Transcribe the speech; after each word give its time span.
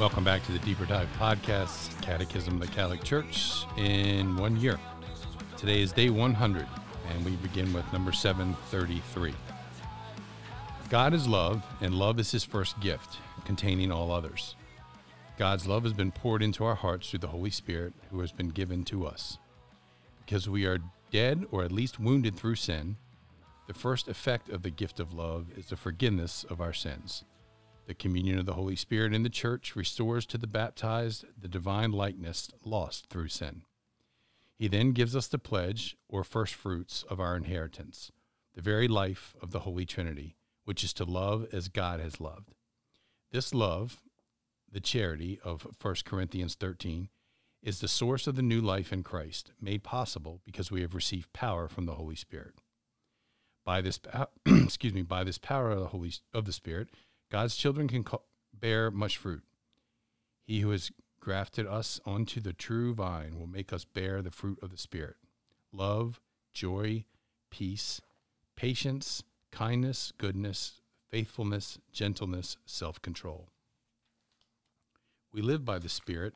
Dive 0.00 1.08
Podcast, 1.18 2.00
Catechism 2.00 2.54
of 2.54 2.66
the 2.66 2.74
Catholic 2.74 3.04
Church 3.04 3.66
in 3.76 4.34
one 4.38 4.56
year. 4.56 4.80
Today 5.58 5.82
is 5.82 5.92
day 5.92 6.08
100, 6.08 6.66
and 7.10 7.22
we 7.22 7.32
begin 7.32 7.70
with 7.74 7.84
number 7.92 8.10
733. 8.10 9.34
God 10.88 11.12
is 11.12 11.28
love, 11.28 11.62
and 11.82 11.94
love 11.94 12.18
is 12.18 12.32
his 12.32 12.44
first 12.44 12.80
gift, 12.80 13.18
containing 13.44 13.92
all 13.92 14.10
others. 14.10 14.56
God's 15.36 15.66
love 15.66 15.82
has 15.82 15.92
been 15.92 16.12
poured 16.12 16.42
into 16.42 16.64
our 16.64 16.76
hearts 16.76 17.10
through 17.10 17.18
the 17.18 17.28
Holy 17.28 17.50
Spirit, 17.50 17.92
who 18.10 18.20
has 18.20 18.32
been 18.32 18.48
given 18.48 18.84
to 18.84 19.06
us. 19.06 19.36
Because 20.24 20.48
we 20.48 20.64
are 20.64 20.78
dead 21.10 21.44
or 21.50 21.62
at 21.62 21.72
least 21.72 22.00
wounded 22.00 22.36
through 22.36 22.54
sin, 22.54 22.96
the 23.66 23.74
first 23.74 24.08
effect 24.08 24.48
of 24.48 24.62
the 24.62 24.70
gift 24.70 24.98
of 24.98 25.12
love 25.12 25.48
is 25.58 25.66
the 25.66 25.76
forgiveness 25.76 26.46
of 26.48 26.58
our 26.58 26.72
sins. 26.72 27.24
The 27.90 27.94
communion 27.94 28.38
of 28.38 28.46
the 28.46 28.52
Holy 28.52 28.76
Spirit 28.76 29.12
in 29.12 29.24
the 29.24 29.28
church 29.28 29.74
restores 29.74 30.24
to 30.26 30.38
the 30.38 30.46
baptized 30.46 31.24
the 31.36 31.48
divine 31.48 31.90
likeness 31.90 32.48
lost 32.64 33.08
through 33.08 33.26
sin. 33.30 33.62
He 34.54 34.68
then 34.68 34.92
gives 34.92 35.16
us 35.16 35.26
the 35.26 35.40
pledge 35.40 35.96
or 36.08 36.22
first 36.22 36.54
fruits 36.54 37.02
of 37.10 37.18
our 37.18 37.34
inheritance, 37.34 38.12
the 38.54 38.62
very 38.62 38.86
life 38.86 39.34
of 39.42 39.50
the 39.50 39.58
Holy 39.58 39.84
Trinity, 39.84 40.36
which 40.64 40.84
is 40.84 40.92
to 40.92 41.04
love 41.04 41.48
as 41.52 41.66
God 41.66 41.98
has 41.98 42.20
loved. 42.20 42.54
This 43.32 43.52
love, 43.52 44.02
the 44.70 44.78
charity 44.78 45.40
of 45.42 45.66
1 45.82 45.94
Corinthians 46.04 46.54
13, 46.54 47.08
is 47.60 47.80
the 47.80 47.88
source 47.88 48.28
of 48.28 48.36
the 48.36 48.40
new 48.40 48.60
life 48.60 48.92
in 48.92 49.02
Christ, 49.02 49.50
made 49.60 49.82
possible 49.82 50.40
because 50.44 50.70
we 50.70 50.82
have 50.82 50.94
received 50.94 51.32
power 51.32 51.66
from 51.66 51.86
the 51.86 51.96
Holy 51.96 52.14
Spirit. 52.14 52.54
By 53.64 53.80
this, 53.80 53.98
excuse 54.46 54.94
me, 54.94 55.02
by 55.02 55.24
this 55.24 55.38
power 55.38 55.72
of 55.72 55.80
the 55.80 55.88
Holy 55.88 56.12
of 56.32 56.44
the 56.44 56.52
Spirit, 56.52 56.90
God's 57.30 57.56
children 57.56 57.86
can 57.86 58.04
bear 58.52 58.90
much 58.90 59.16
fruit. 59.16 59.42
He 60.42 60.60
who 60.60 60.70
has 60.70 60.90
grafted 61.20 61.66
us 61.66 62.00
onto 62.04 62.40
the 62.40 62.52
true 62.52 62.92
vine 62.92 63.38
will 63.38 63.46
make 63.46 63.72
us 63.72 63.84
bear 63.84 64.20
the 64.20 64.30
fruit 64.30 64.58
of 64.62 64.70
the 64.70 64.76
Spirit 64.76 65.16
love, 65.72 66.20
joy, 66.52 67.04
peace, 67.50 68.00
patience, 68.56 69.22
kindness, 69.52 70.12
goodness, 70.18 70.80
faithfulness, 71.08 71.78
gentleness, 71.92 72.56
self 72.66 73.00
control. 73.00 73.48
We 75.32 75.40
live 75.40 75.64
by 75.64 75.78
the 75.78 75.88
Spirit. 75.88 76.34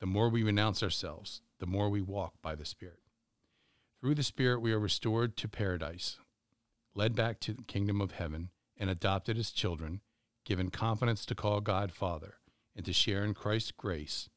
The 0.00 0.06
more 0.06 0.28
we 0.28 0.42
renounce 0.42 0.82
ourselves, 0.82 1.42
the 1.60 1.66
more 1.66 1.88
we 1.88 2.02
walk 2.02 2.34
by 2.42 2.56
the 2.56 2.64
Spirit. 2.64 2.98
Through 4.00 4.16
the 4.16 4.24
Spirit, 4.24 4.60
we 4.60 4.72
are 4.72 4.80
restored 4.80 5.36
to 5.36 5.48
paradise, 5.48 6.18
led 6.96 7.14
back 7.14 7.38
to 7.40 7.52
the 7.52 7.62
kingdom 7.62 8.00
of 8.00 8.10
heaven, 8.10 8.50
and 8.76 8.90
adopted 8.90 9.38
as 9.38 9.52
children 9.52 10.00
given 10.44 10.70
confidence 10.70 11.24
to 11.26 11.34
call 11.34 11.60
God 11.60 11.92
Father, 11.92 12.34
and 12.74 12.84
to 12.84 12.92
share 12.92 13.24
in 13.24 13.34
Christ's 13.34 13.70
grace, 13.72 14.28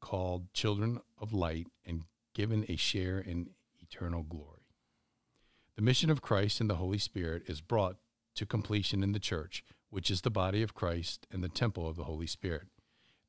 called 0.00 0.52
children 0.52 1.00
of 1.18 1.32
light, 1.32 1.68
and 1.86 2.02
given 2.34 2.64
a 2.68 2.76
share 2.76 3.18
in 3.18 3.50
eternal 3.80 4.22
glory. 4.22 4.66
The 5.76 5.82
mission 5.82 6.10
of 6.10 6.22
Christ 6.22 6.60
and 6.60 6.68
the 6.68 6.76
Holy 6.76 6.98
Spirit 6.98 7.44
is 7.46 7.60
brought 7.60 7.96
to 8.34 8.46
completion 8.46 9.02
in 9.02 9.12
the 9.12 9.18
church, 9.18 9.64
which 9.90 10.10
is 10.10 10.20
the 10.20 10.30
body 10.30 10.62
of 10.62 10.74
Christ 10.74 11.26
and 11.30 11.42
the 11.42 11.48
temple 11.48 11.88
of 11.88 11.96
the 11.96 12.04
Holy 12.04 12.26
Spirit. 12.26 12.68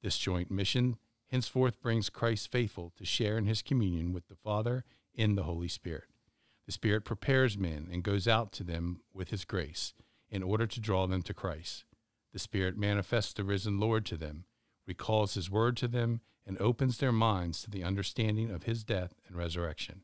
This 0.01 0.17
joint 0.17 0.51
mission 0.51 0.97
henceforth 1.31 1.81
brings 1.81 2.09
Christ 2.09 2.51
faithful 2.51 2.91
to 2.97 3.05
share 3.05 3.37
in 3.37 3.45
his 3.45 3.61
communion 3.61 4.13
with 4.13 4.27
the 4.27 4.35
Father 4.35 4.83
in 5.13 5.35
the 5.35 5.43
Holy 5.43 5.67
Spirit. 5.67 6.05
The 6.65 6.71
Spirit 6.71 7.05
prepares 7.05 7.57
men 7.57 7.87
and 7.91 8.03
goes 8.03 8.27
out 8.27 8.51
to 8.53 8.63
them 8.63 9.01
with 9.13 9.29
his 9.29 9.45
grace 9.45 9.93
in 10.29 10.43
order 10.43 10.67
to 10.67 10.79
draw 10.79 11.07
them 11.07 11.21
to 11.23 11.33
Christ. 11.33 11.85
The 12.33 12.39
Spirit 12.39 12.77
manifests 12.77 13.33
the 13.33 13.43
risen 13.43 13.79
Lord 13.79 14.05
to 14.07 14.17
them, 14.17 14.45
recalls 14.87 15.35
his 15.35 15.49
word 15.49 15.77
to 15.77 15.87
them, 15.87 16.21
and 16.45 16.59
opens 16.59 16.97
their 16.97 17.11
minds 17.11 17.61
to 17.61 17.71
the 17.71 17.83
understanding 17.83 18.51
of 18.51 18.63
his 18.63 18.83
death 18.83 19.13
and 19.27 19.35
resurrection. 19.35 20.01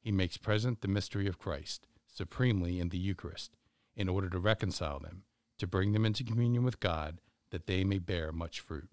He 0.00 0.10
makes 0.10 0.36
present 0.36 0.80
the 0.80 0.88
mystery 0.88 1.26
of 1.26 1.38
Christ, 1.38 1.86
supremely 2.06 2.80
in 2.80 2.88
the 2.88 2.98
Eucharist, 2.98 3.56
in 3.94 4.08
order 4.08 4.28
to 4.30 4.38
reconcile 4.38 4.98
them, 4.98 5.24
to 5.58 5.66
bring 5.66 5.92
them 5.92 6.06
into 6.06 6.24
communion 6.24 6.64
with 6.64 6.80
God, 6.80 7.20
that 7.50 7.66
they 7.66 7.84
may 7.84 7.98
bear 7.98 8.32
much 8.32 8.60
fruit. 8.60 8.88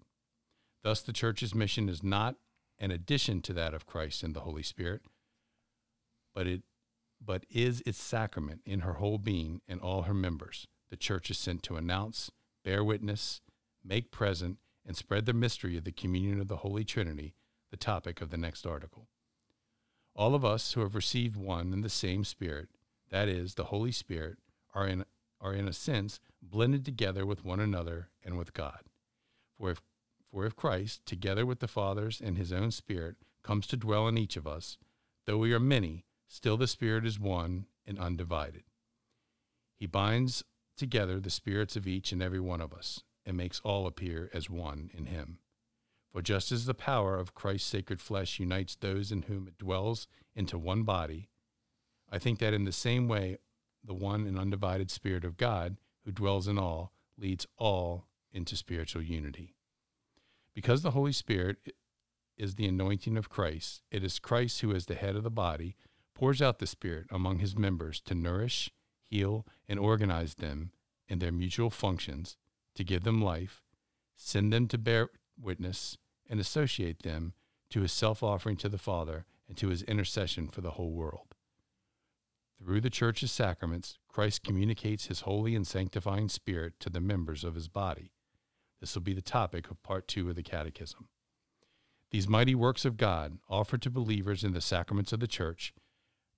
Thus, 0.82 1.00
the 1.02 1.12
Church's 1.12 1.54
mission 1.54 1.88
is 1.88 2.02
not 2.02 2.36
an 2.78 2.90
addition 2.90 3.42
to 3.42 3.52
that 3.54 3.74
of 3.74 3.86
Christ 3.86 4.22
and 4.22 4.34
the 4.34 4.40
Holy 4.40 4.62
Spirit, 4.62 5.02
but 6.34 6.46
it 6.46 6.62
but 7.24 7.44
is 7.50 7.82
its 7.84 8.00
sacrament 8.00 8.60
in 8.64 8.80
her 8.80 8.94
whole 8.94 9.18
being 9.18 9.60
and 9.68 9.80
all 9.80 10.02
her 10.02 10.14
members. 10.14 10.66
The 10.90 10.96
church 10.96 11.30
is 11.30 11.38
sent 11.38 11.62
to 11.64 11.76
announce, 11.76 12.30
bear 12.64 12.82
witness, 12.82 13.40
make 13.84 14.10
present, 14.10 14.58
and 14.86 14.96
spread 14.96 15.26
the 15.26 15.32
mystery 15.32 15.76
of 15.76 15.84
the 15.84 15.92
communion 15.92 16.40
of 16.40 16.48
the 16.48 16.58
Holy 16.58 16.84
Trinity, 16.84 17.34
the 17.70 17.76
topic 17.76 18.20
of 18.20 18.30
the 18.30 18.36
next 18.36 18.66
article. 18.66 19.08
All 20.14 20.34
of 20.34 20.44
us 20.44 20.72
who 20.72 20.80
have 20.80 20.94
received 20.94 21.36
one 21.36 21.72
and 21.72 21.84
the 21.84 21.90
same 21.90 22.24
Spirit, 22.24 22.68
that 23.10 23.28
is, 23.28 23.54
the 23.54 23.64
Holy 23.64 23.92
Spirit, 23.92 24.38
are 24.74 24.86
in, 24.86 25.04
are 25.40 25.54
in 25.54 25.68
a 25.68 25.72
sense 25.72 26.20
blended 26.42 26.84
together 26.84 27.26
with 27.26 27.44
one 27.44 27.60
another 27.60 28.08
and 28.24 28.38
with 28.38 28.54
God. 28.54 28.80
For 29.56 29.70
if, 29.70 29.82
for 30.30 30.46
if 30.46 30.56
Christ, 30.56 31.04
together 31.04 31.44
with 31.44 31.60
the 31.60 31.68
Father's 31.68 32.20
and 32.20 32.38
his 32.38 32.52
own 32.52 32.70
Spirit, 32.70 33.16
comes 33.42 33.66
to 33.68 33.76
dwell 33.76 34.08
in 34.08 34.18
each 34.18 34.36
of 34.36 34.46
us, 34.46 34.78
though 35.26 35.38
we 35.38 35.52
are 35.52 35.60
many, 35.60 36.04
Still, 36.28 36.58
the 36.58 36.66
Spirit 36.66 37.06
is 37.06 37.18
one 37.18 37.66
and 37.86 37.98
undivided. 37.98 38.64
He 39.74 39.86
binds 39.86 40.44
together 40.76 41.18
the 41.18 41.30
spirits 41.30 41.74
of 41.74 41.86
each 41.86 42.12
and 42.12 42.22
every 42.22 42.40
one 42.40 42.60
of 42.60 42.74
us 42.74 43.02
and 43.24 43.36
makes 43.36 43.60
all 43.64 43.86
appear 43.86 44.30
as 44.34 44.50
one 44.50 44.90
in 44.94 45.06
Him. 45.06 45.38
For 46.12 46.22
just 46.22 46.52
as 46.52 46.66
the 46.66 46.74
power 46.74 47.18
of 47.18 47.34
Christ's 47.34 47.70
sacred 47.70 48.00
flesh 48.00 48.38
unites 48.38 48.76
those 48.76 49.10
in 49.10 49.22
whom 49.22 49.48
it 49.48 49.58
dwells 49.58 50.06
into 50.34 50.58
one 50.58 50.82
body, 50.82 51.28
I 52.10 52.18
think 52.18 52.38
that 52.38 52.54
in 52.54 52.64
the 52.64 52.72
same 52.72 53.08
way, 53.08 53.38
the 53.84 53.94
one 53.94 54.26
and 54.26 54.38
undivided 54.38 54.90
Spirit 54.90 55.24
of 55.24 55.36
God, 55.36 55.76
who 56.04 56.12
dwells 56.12 56.48
in 56.48 56.58
all, 56.58 56.92
leads 57.16 57.46
all 57.56 58.06
into 58.32 58.56
spiritual 58.56 59.02
unity. 59.02 59.54
Because 60.54 60.82
the 60.82 60.92
Holy 60.92 61.12
Spirit 61.12 61.74
is 62.36 62.54
the 62.54 62.66
anointing 62.66 63.16
of 63.16 63.28
Christ, 63.28 63.82
it 63.90 64.04
is 64.04 64.18
Christ 64.18 64.60
who 64.60 64.72
is 64.72 64.86
the 64.86 64.94
head 64.94 65.16
of 65.16 65.22
the 65.22 65.30
body 65.30 65.76
pours 66.18 66.42
out 66.42 66.58
the 66.58 66.66
Spirit 66.66 67.06
among 67.12 67.38
his 67.38 67.56
members 67.56 68.00
to 68.00 68.12
nourish, 68.12 68.70
heal, 69.08 69.46
and 69.68 69.78
organize 69.78 70.34
them 70.34 70.72
in 71.08 71.20
their 71.20 71.30
mutual 71.30 71.70
functions, 71.70 72.36
to 72.74 72.82
give 72.82 73.04
them 73.04 73.22
life, 73.22 73.62
send 74.16 74.52
them 74.52 74.66
to 74.66 74.76
bear 74.76 75.10
witness, 75.40 75.96
and 76.28 76.40
associate 76.40 77.04
them 77.04 77.34
to 77.70 77.82
his 77.82 77.92
self 77.92 78.20
offering 78.20 78.56
to 78.56 78.68
the 78.68 78.78
Father 78.78 79.26
and 79.46 79.56
to 79.56 79.68
his 79.68 79.82
intercession 79.84 80.48
for 80.48 80.60
the 80.60 80.72
whole 80.72 80.90
world. 80.90 81.36
Through 82.60 82.80
the 82.80 82.90
Church's 82.90 83.30
sacraments, 83.30 83.98
Christ 84.08 84.42
communicates 84.42 85.06
his 85.06 85.20
holy 85.20 85.54
and 85.54 85.64
sanctifying 85.64 86.28
Spirit 86.28 86.80
to 86.80 86.90
the 86.90 87.00
members 87.00 87.44
of 87.44 87.54
his 87.54 87.68
body. 87.68 88.10
This 88.80 88.96
will 88.96 89.02
be 89.02 89.14
the 89.14 89.22
topic 89.22 89.70
of 89.70 89.82
part 89.84 90.08
two 90.08 90.28
of 90.28 90.34
the 90.34 90.42
Catechism. 90.42 91.06
These 92.10 92.28
mighty 92.28 92.56
works 92.56 92.84
of 92.84 92.96
God, 92.96 93.38
offered 93.48 93.82
to 93.82 93.90
believers 93.90 94.42
in 94.42 94.52
the 94.52 94.60
sacraments 94.60 95.12
of 95.12 95.20
the 95.20 95.28
Church, 95.28 95.72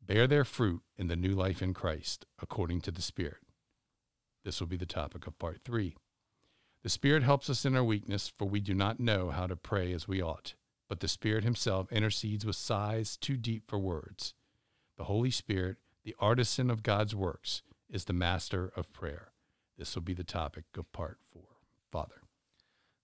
bear 0.02 0.26
their 0.26 0.44
fruit 0.44 0.82
in 0.96 1.08
the 1.08 1.16
new 1.16 1.32
life 1.32 1.62
in 1.62 1.74
Christ 1.74 2.26
according 2.40 2.80
to 2.82 2.90
the 2.90 3.02
Spirit. 3.02 3.42
This 4.44 4.60
will 4.60 4.66
be 4.66 4.76
the 4.76 4.86
topic 4.86 5.26
of 5.26 5.38
part 5.38 5.60
three. 5.64 5.96
The 6.82 6.88
Spirit 6.88 7.22
helps 7.22 7.50
us 7.50 7.64
in 7.64 7.76
our 7.76 7.84
weakness, 7.84 8.28
for 8.28 8.46
we 8.46 8.60
do 8.60 8.74
not 8.74 9.00
know 9.00 9.30
how 9.30 9.46
to 9.46 9.56
pray 9.56 9.92
as 9.92 10.08
we 10.08 10.22
ought, 10.22 10.54
but 10.88 11.00
the 11.00 11.08
Spirit 11.08 11.44
Himself 11.44 11.92
intercedes 11.92 12.46
with 12.46 12.56
sighs 12.56 13.16
too 13.16 13.36
deep 13.36 13.64
for 13.68 13.78
words. 13.78 14.34
The 14.96 15.04
Holy 15.04 15.30
Spirit, 15.30 15.76
the 16.04 16.16
artisan 16.18 16.70
of 16.70 16.82
God's 16.82 17.14
works, 17.14 17.62
is 17.90 18.06
the 18.06 18.12
master 18.12 18.72
of 18.74 18.92
prayer. 18.92 19.32
This 19.76 19.94
will 19.94 20.02
be 20.02 20.14
the 20.14 20.24
topic 20.24 20.64
of 20.76 20.90
part 20.92 21.18
four. 21.32 21.44
Father. 21.90 22.22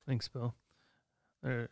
Thanks, 0.07 0.29
Bill. 0.29 0.55
There, 1.43 1.71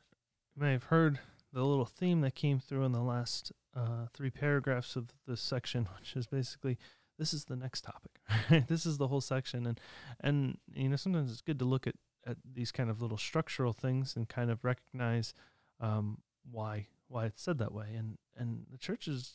you 0.57 0.63
may 0.63 0.73
have 0.73 0.85
heard 0.85 1.21
the 1.53 1.65
little 1.65 1.85
theme 1.85 2.21
that 2.23 2.35
came 2.35 2.59
through 2.59 2.85
in 2.85 2.93
the 2.93 3.03
last 3.03 3.53
uh, 3.75 4.07
three 4.13 4.31
paragraphs 4.31 4.97
of 4.97 5.09
this 5.27 5.41
section, 5.41 5.89
which 5.99 6.17
is 6.17 6.27
basically 6.27 6.79
this 7.19 7.33
is 7.33 7.45
the 7.45 7.57
next 7.57 7.83
topic. 7.83 8.67
This 8.69 8.87
is 8.87 8.99
the 8.99 9.09
whole 9.09 9.21
section, 9.21 9.67
and 9.67 9.81
and 10.21 10.59
you 10.75 10.89
know 10.89 10.97
sometimes 10.97 11.31
it's 11.31 11.43
good 11.43 11.59
to 11.61 11.65
look 11.65 11.87
at 11.87 11.95
at 12.27 12.37
these 12.55 12.73
kind 12.73 12.91
of 12.91 13.03
little 13.03 13.19
structural 13.19 13.73
things 13.73 14.17
and 14.17 14.29
kind 14.29 14.51
of 14.51 14.65
recognize 14.65 15.35
um, 15.81 16.19
why 16.51 16.87
why 17.09 17.27
it's 17.27 17.43
said 17.43 17.59
that 17.59 17.73
way. 17.73 17.95
And 17.97 18.19
and 18.37 18.67
the 18.71 18.79
church 18.79 19.09
is 19.09 19.35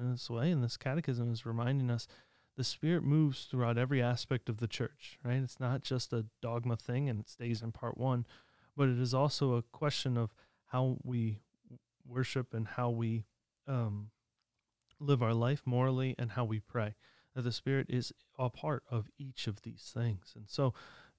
in 0.00 0.12
this 0.12 0.30
way, 0.30 0.50
and 0.50 0.62
this 0.62 0.76
catechism 0.76 1.32
is 1.32 1.46
reminding 1.46 1.90
us 1.90 2.06
the 2.56 2.64
Spirit 2.64 3.02
moves 3.02 3.44
throughout 3.44 3.76
every 3.76 4.00
aspect 4.00 4.48
of 4.48 4.58
the 4.58 4.68
church. 4.68 5.18
Right? 5.24 5.42
It's 5.42 5.60
not 5.60 5.82
just 5.82 6.12
a 6.12 6.26
dogma 6.40 6.76
thing, 6.76 7.08
and 7.08 7.20
it 7.20 7.28
stays 7.28 7.62
in 7.62 7.72
part 7.72 7.98
one, 7.98 8.26
but 8.76 8.88
it 8.88 8.98
is 8.98 9.14
also 9.14 9.54
a 9.54 9.62
question 9.62 10.16
of 10.16 10.34
how 10.66 10.98
we 11.02 11.38
worship 12.06 12.54
and 12.54 12.66
how 12.66 12.90
we 12.90 13.24
um, 13.66 14.10
live 15.00 15.22
our 15.22 15.34
life 15.34 15.62
morally 15.64 16.14
and 16.18 16.32
how 16.32 16.44
we 16.44 16.60
pray. 16.60 16.94
That 17.34 17.42
the 17.42 17.52
Spirit 17.52 17.86
is 17.90 18.12
a 18.38 18.48
part 18.48 18.82
of 18.90 19.10
each 19.18 19.46
of 19.46 19.62
these 19.62 19.90
things, 19.94 20.32
and 20.34 20.48
so 20.48 20.72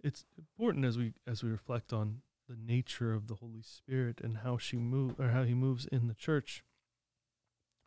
it's 0.03 0.25
important 0.37 0.83
as 0.85 0.97
we 0.97 1.13
as 1.27 1.43
we 1.43 1.51
reflect 1.51 1.93
on 1.93 2.21
the 2.49 2.55
nature 2.55 3.13
of 3.13 3.27
the 3.27 3.35
Holy 3.35 3.61
Spirit 3.61 4.19
and 4.23 4.37
how 4.37 4.57
she 4.57 4.77
move 4.77 5.19
or 5.19 5.29
how 5.29 5.43
he 5.43 5.53
moves 5.53 5.85
in 5.85 6.07
the 6.07 6.15
church, 6.15 6.63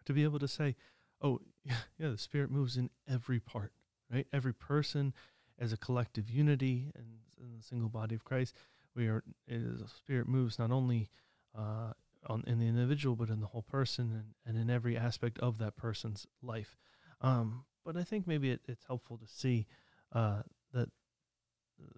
to 0.04 0.12
be 0.12 0.22
able 0.22 0.38
to 0.38 0.46
say, 0.46 0.76
"Oh, 1.20 1.40
yeah, 1.64 2.10
the 2.10 2.18
Spirit 2.18 2.52
moves 2.52 2.76
in 2.76 2.90
every 3.08 3.40
part, 3.40 3.72
right? 4.12 4.28
Every 4.32 4.54
person 4.54 5.12
as 5.58 5.72
a 5.72 5.76
collective 5.76 6.30
unity 6.30 6.92
and 6.94 7.06
in 7.40 7.56
the 7.56 7.62
single 7.62 7.88
body 7.88 8.14
of 8.14 8.24
Christ, 8.24 8.54
we 8.94 9.08
are. 9.08 9.24
The 9.48 9.88
Spirit 9.88 10.28
moves 10.28 10.58
not 10.58 10.70
only 10.70 11.08
uh, 11.56 11.92
on 12.26 12.44
in 12.46 12.58
the 12.58 12.66
individual, 12.66 13.16
but 13.16 13.30
in 13.30 13.40
the 13.40 13.46
whole 13.46 13.62
person 13.62 14.10
and, 14.12 14.56
and 14.56 14.62
in 14.62 14.74
every 14.74 14.96
aspect 14.96 15.38
of 15.38 15.58
that 15.58 15.76
person's 15.76 16.26
life. 16.42 16.76
Um, 17.20 17.64
but 17.84 17.96
I 17.96 18.04
think 18.04 18.26
maybe 18.26 18.50
it, 18.50 18.60
it's 18.66 18.84
helpful 18.86 19.18
to 19.18 19.26
see 19.26 19.66
uh, 20.12 20.42
that 20.72 20.90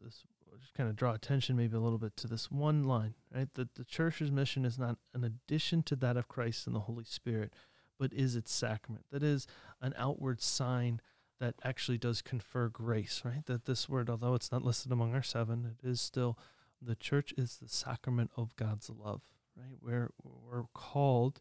this 0.02 0.24
just 0.60 0.74
kind 0.74 0.88
of 0.88 0.96
draw 0.96 1.12
attention 1.12 1.56
maybe 1.56 1.76
a 1.76 1.80
little 1.80 1.98
bit 1.98 2.16
to 2.16 2.28
this 2.28 2.50
one 2.50 2.84
line, 2.84 3.14
right? 3.34 3.48
That 3.54 3.74
the 3.74 3.84
church's 3.84 4.30
mission 4.30 4.64
is 4.64 4.78
not 4.78 4.98
an 5.14 5.24
addition 5.24 5.82
to 5.84 5.96
that 5.96 6.16
of 6.16 6.28
Christ 6.28 6.66
and 6.66 6.76
the 6.76 6.80
Holy 6.80 7.04
Spirit, 7.04 7.52
but 7.98 8.12
is 8.12 8.36
its 8.36 8.52
sacrament. 8.52 9.06
That 9.10 9.22
is 9.22 9.46
an 9.80 9.94
outward 9.96 10.40
sign 10.40 11.00
that 11.40 11.54
actually 11.64 11.98
does 11.98 12.22
confer 12.22 12.68
grace, 12.68 13.22
right? 13.24 13.44
That 13.46 13.64
this 13.64 13.88
word, 13.88 14.08
although 14.08 14.34
it's 14.34 14.52
not 14.52 14.62
listed 14.62 14.92
among 14.92 15.14
our 15.14 15.22
seven, 15.22 15.76
it 15.82 15.86
is 15.86 16.00
still 16.00 16.38
the 16.80 16.94
church 16.94 17.34
is 17.36 17.56
the 17.56 17.68
sacrament 17.68 18.30
of 18.36 18.54
God's 18.56 18.90
love, 18.90 19.22
right? 19.62 19.78
We're 19.80 20.10
we're 20.22 20.64
called 20.74 21.40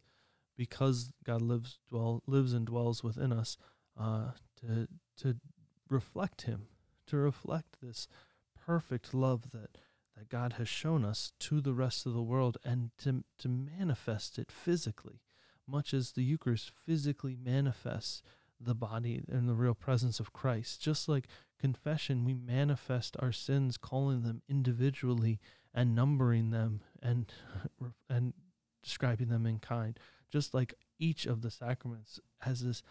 because 0.56 1.12
God 1.24 1.42
lives 1.42 1.78
dwell 1.88 2.22
lives 2.26 2.52
and 2.52 2.66
dwells 2.66 3.02
within 3.02 3.32
us 3.32 3.56
uh, 3.98 4.32
to 4.60 4.88
to 5.18 5.36
reflect 5.88 6.42
Him, 6.42 6.66
to 7.06 7.16
reflect 7.16 7.78
this 7.82 8.08
perfect 8.66 9.14
love 9.14 9.50
that 9.52 9.78
that 10.16 10.28
God 10.28 10.54
has 10.54 10.68
shown 10.68 11.04
us 11.04 11.32
to 11.40 11.60
the 11.60 11.72
rest 11.72 12.06
of 12.06 12.12
the 12.12 12.22
world, 12.22 12.58
and 12.64 12.90
to 12.98 13.24
to 13.38 13.48
manifest 13.48 14.38
it 14.38 14.50
physically, 14.52 15.22
much 15.66 15.94
as 15.94 16.12
the 16.12 16.24
Eucharist 16.24 16.70
physically 16.86 17.36
manifests 17.36 18.22
the 18.60 18.74
body 18.74 19.22
and 19.28 19.48
the 19.48 19.54
real 19.54 19.74
presence 19.74 20.20
of 20.20 20.32
Christ. 20.32 20.80
Just 20.80 21.08
like 21.08 21.26
confession, 21.58 22.24
we 22.24 22.34
manifest 22.34 23.16
our 23.18 23.32
sins, 23.32 23.76
calling 23.76 24.22
them 24.22 24.42
individually 24.48 25.40
and 25.74 25.94
numbering 25.94 26.50
them 26.50 26.80
and 27.02 27.32
and 28.10 28.34
describing 28.82 29.28
them 29.28 29.46
in 29.46 29.58
kind. 29.58 29.98
Just 30.30 30.54
like 30.54 30.74
each 30.98 31.26
of 31.26 31.42
the 31.42 31.50
sacraments 31.50 32.20
has 32.40 32.60
this 32.60 32.82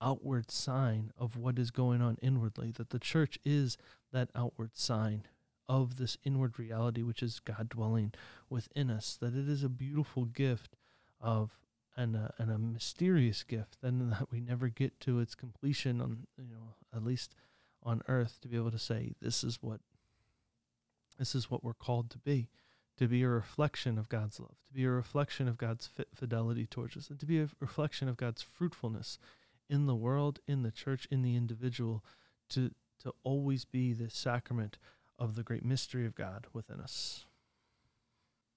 outward 0.00 0.50
sign 0.50 1.12
of 1.18 1.36
what 1.36 1.58
is 1.58 1.70
going 1.70 2.00
on 2.00 2.16
inwardly, 2.22 2.70
that 2.72 2.90
the 2.90 2.98
church 2.98 3.38
is 3.44 3.76
that 4.12 4.30
outward 4.34 4.76
sign 4.76 5.24
of 5.68 5.98
this 5.98 6.16
inward 6.24 6.58
reality, 6.58 7.02
which 7.02 7.22
is 7.22 7.40
God 7.40 7.68
dwelling 7.68 8.12
within 8.48 8.90
us, 8.90 9.18
that 9.20 9.34
it 9.34 9.48
is 9.48 9.62
a 9.62 9.68
beautiful 9.68 10.24
gift 10.24 10.76
of 11.20 11.58
and 11.96 12.14
a, 12.14 12.32
and 12.38 12.50
a 12.50 12.58
mysterious 12.58 13.42
gift, 13.42 13.78
and 13.82 14.12
that 14.12 14.30
we 14.30 14.40
never 14.40 14.68
get 14.68 14.98
to 15.00 15.20
its 15.20 15.34
completion 15.34 16.00
on 16.00 16.26
you 16.38 16.50
know 16.50 16.74
at 16.94 17.04
least 17.04 17.34
on 17.82 18.02
earth 18.08 18.38
to 18.40 18.48
be 18.48 18.56
able 18.56 18.70
to 18.70 18.78
say 18.78 19.12
this 19.20 19.44
is 19.44 19.58
what 19.60 19.80
this 21.18 21.34
is 21.34 21.50
what 21.50 21.64
we're 21.64 21.74
called 21.74 22.10
to 22.10 22.18
be 22.18 22.48
to 22.98 23.06
be 23.06 23.22
a 23.22 23.28
reflection 23.28 23.96
of 23.96 24.08
God's 24.08 24.40
love, 24.40 24.56
to 24.66 24.74
be 24.74 24.84
a 24.84 24.90
reflection 24.90 25.46
of 25.46 25.56
God's 25.56 25.88
fidelity 26.14 26.66
towards 26.66 26.96
us, 26.96 27.08
and 27.08 27.18
to 27.20 27.26
be 27.26 27.40
a 27.40 27.48
reflection 27.60 28.08
of 28.08 28.16
God's 28.16 28.42
fruitfulness 28.42 29.18
in 29.70 29.86
the 29.86 29.94
world, 29.94 30.40
in 30.48 30.62
the 30.62 30.72
church, 30.72 31.06
in 31.10 31.22
the 31.22 31.36
individual, 31.36 32.04
to, 32.50 32.72
to 33.02 33.14
always 33.22 33.64
be 33.64 33.92
the 33.92 34.10
sacrament 34.10 34.78
of 35.18 35.36
the 35.36 35.44
great 35.44 35.64
mystery 35.64 36.06
of 36.06 36.16
God 36.16 36.46
within 36.52 36.80
us. 36.80 37.24